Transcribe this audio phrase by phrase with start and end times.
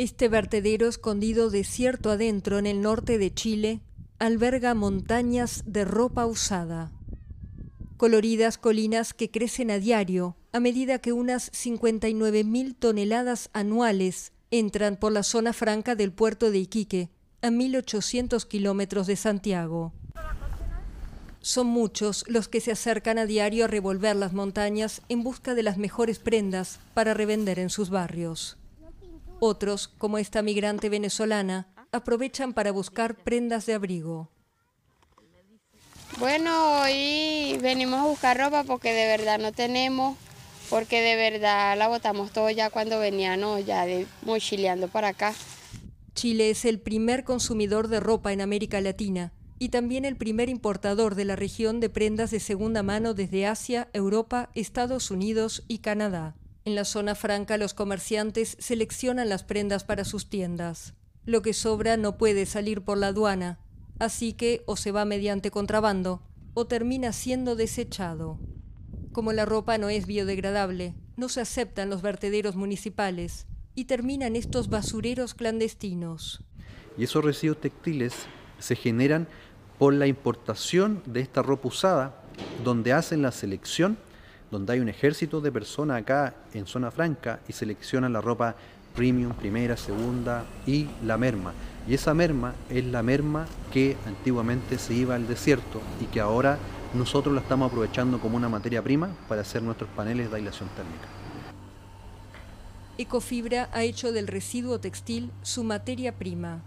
[0.00, 3.82] Este vertedero escondido desierto adentro en el norte de Chile
[4.18, 6.90] alberga montañas de ropa usada.
[7.98, 15.12] Coloridas colinas que crecen a diario a medida que unas 59.000 toneladas anuales entran por
[15.12, 17.10] la zona franca del puerto de Iquique,
[17.42, 19.92] a 1.800 kilómetros de Santiago.
[21.42, 25.62] Son muchos los que se acercan a diario a revolver las montañas en busca de
[25.62, 28.56] las mejores prendas para revender en sus barrios.
[29.40, 34.30] Otros, como esta migrante venezolana, aprovechan para buscar prendas de abrigo.
[36.18, 40.18] Bueno, hoy venimos a buscar ropa porque de verdad no tenemos,
[40.68, 45.32] porque de verdad la botamos todo ya cuando veníamos ya de mochileando para acá.
[46.14, 51.14] Chile es el primer consumidor de ropa en América Latina y también el primer importador
[51.14, 56.34] de la región de prendas de segunda mano desde Asia, Europa, Estados Unidos y Canadá.
[56.70, 60.94] En la zona franca los comerciantes seleccionan las prendas para sus tiendas.
[61.26, 63.58] Lo que sobra no puede salir por la aduana,
[63.98, 66.22] así que o se va mediante contrabando
[66.54, 68.38] o termina siendo desechado.
[69.10, 74.68] Como la ropa no es biodegradable, no se aceptan los vertederos municipales y terminan estos
[74.68, 76.44] basureros clandestinos.
[76.96, 78.14] Y esos residuos textiles
[78.60, 79.26] se generan
[79.76, 82.22] por la importación de esta ropa usada,
[82.62, 83.98] donde hacen la selección
[84.50, 88.56] donde hay un ejército de personas acá en zona franca y seleccionan la ropa
[88.94, 91.52] premium, primera, segunda y la merma.
[91.88, 96.58] Y esa merma es la merma que antiguamente se iba al desierto y que ahora
[96.94, 101.08] nosotros la estamos aprovechando como una materia prima para hacer nuestros paneles de aislación térmica.
[102.98, 106.62] Ecofibra ha hecho del residuo textil su materia prima.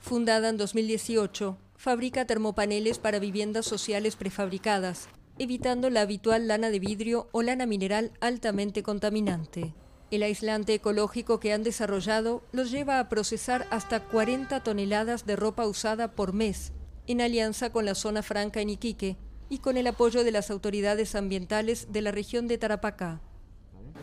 [0.00, 5.08] Fundada en 2018, fabrica termopaneles para viviendas sociales prefabricadas
[5.38, 9.74] evitando la habitual lana de vidrio o lana mineral altamente contaminante.
[10.10, 15.66] El aislante ecológico que han desarrollado los lleva a procesar hasta 40 toneladas de ropa
[15.66, 16.72] usada por mes,
[17.06, 19.16] en alianza con la zona franca en Iquique
[19.48, 23.20] y con el apoyo de las autoridades ambientales de la región de Tarapacá.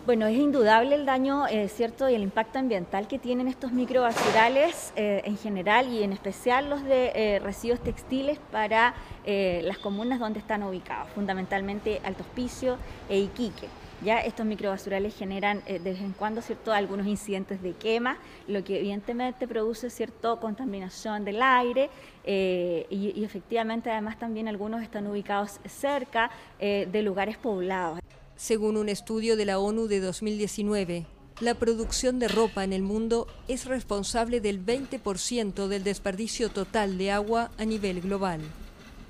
[0.06, 4.91] Bueno, es indudable el daño, eh, cierto, y el impacto ambiental que tienen estos microbasurales
[4.97, 10.40] eh, en general y en especial los de eh, residuos textiles para las comunas donde
[10.40, 12.78] están ubicados, fundamentalmente Alto Hospicio
[13.08, 13.69] e Iquique.
[14.03, 18.18] Ya estos microbasurales generan de vez en cuando cierto algunos incidentes de quema,
[18.50, 21.90] lo que evidentemente produce cierta contaminación del aire
[22.25, 28.03] y, y, efectivamente además también algunos están ubicados cerca de lugares poblados.
[28.36, 31.06] Según un estudio de la ONU de 2019,
[31.40, 37.12] la producción de ropa en el mundo es responsable del 20% del desperdicio total de
[37.12, 38.42] agua a nivel global.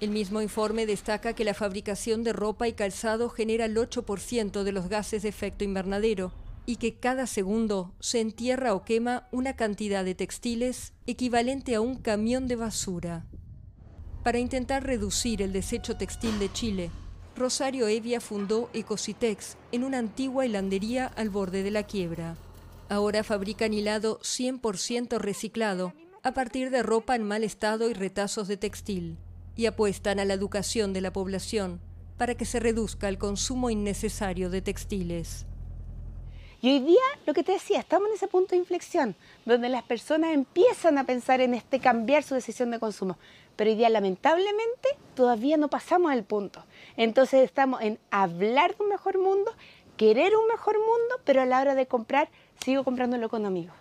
[0.01, 4.71] El mismo informe destaca que la fabricación de ropa y calzado genera el 8% de
[4.71, 6.33] los gases de efecto invernadero
[6.65, 11.95] y que cada segundo se entierra o quema una cantidad de textiles equivalente a un
[11.95, 13.25] camión de basura.
[14.23, 16.91] Para intentar reducir el desecho textil de Chile,
[17.35, 22.35] Rosario Evia fundó Ecositex en una antigua hilandería al borde de la quiebra.
[22.89, 28.57] Ahora fabrican hilado 100% reciclado a partir de ropa en mal estado y retazos de
[28.57, 29.17] textil
[29.55, 31.81] y apuestan a la educación de la población
[32.17, 35.47] para que se reduzca el consumo innecesario de textiles.
[36.63, 39.83] Y hoy día, lo que te decía, estamos en ese punto de inflexión, donde las
[39.83, 43.17] personas empiezan a pensar en este cambiar su decisión de consumo.
[43.57, 46.63] Pero hoy día, lamentablemente, todavía no pasamos el punto.
[46.95, 49.51] Entonces estamos en hablar de un mejor mundo,
[49.97, 52.29] querer un mejor mundo, pero a la hora de comprar,
[52.63, 53.73] sigo comprando lo económico.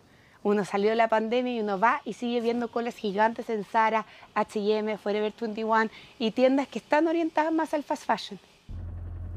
[0.42, 4.06] Uno salió de la pandemia y uno va y sigue viendo colas gigantes en Zara,
[4.34, 5.88] H&M, Forever 21
[6.18, 8.40] y tiendas que están orientadas más al fast fashion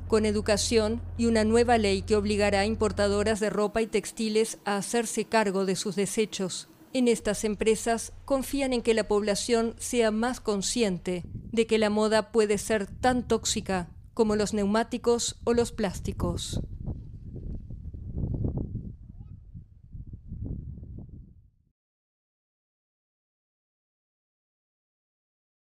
[0.08, 4.78] con educación y una nueva ley que obligará a importadoras de ropa y textiles a
[4.78, 6.68] hacerse cargo de sus desechos.
[6.94, 12.32] En estas empresas confían en que la población sea más consciente de que la moda
[12.32, 16.62] puede ser tan tóxica como los neumáticos o los plásticos.